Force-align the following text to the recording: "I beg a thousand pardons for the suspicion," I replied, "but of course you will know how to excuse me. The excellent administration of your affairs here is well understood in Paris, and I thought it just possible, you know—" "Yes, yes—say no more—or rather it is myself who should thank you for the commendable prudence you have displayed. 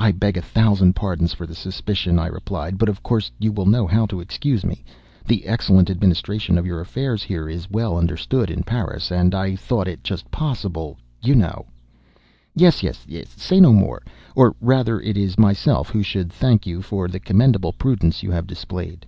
"I 0.00 0.10
beg 0.10 0.36
a 0.36 0.42
thousand 0.42 0.96
pardons 0.96 1.32
for 1.32 1.46
the 1.46 1.54
suspicion," 1.54 2.18
I 2.18 2.26
replied, 2.26 2.78
"but 2.78 2.88
of 2.88 3.00
course 3.04 3.30
you 3.38 3.52
will 3.52 3.64
know 3.66 3.86
how 3.86 4.04
to 4.06 4.18
excuse 4.18 4.64
me. 4.64 4.82
The 5.24 5.44
excellent 5.46 5.88
administration 5.88 6.58
of 6.58 6.66
your 6.66 6.80
affairs 6.80 7.22
here 7.22 7.48
is 7.48 7.70
well 7.70 7.96
understood 7.96 8.50
in 8.50 8.64
Paris, 8.64 9.12
and 9.12 9.36
I 9.36 9.54
thought 9.54 9.86
it 9.86 10.02
just 10.02 10.28
possible, 10.32 10.98
you 11.22 11.36
know—" 11.36 11.66
"Yes, 12.56 12.82
yes—say 12.82 13.60
no 13.60 13.72
more—or 13.72 14.56
rather 14.60 15.00
it 15.00 15.16
is 15.16 15.38
myself 15.38 15.90
who 15.90 16.02
should 16.02 16.32
thank 16.32 16.66
you 16.66 16.82
for 16.82 17.06
the 17.06 17.20
commendable 17.20 17.72
prudence 17.72 18.24
you 18.24 18.32
have 18.32 18.48
displayed. 18.48 19.06